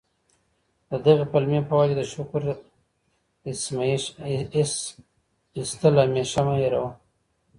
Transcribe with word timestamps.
د 0.89 0.91
دغي 1.05 1.25
پلمې 1.33 1.61
په 1.69 1.73
وجه 1.79 1.95
د 1.97 2.01
شکر 2.13 2.41
ایسهمېشه 5.57 6.41
مه 6.45 6.53
هېروه. 6.61 6.89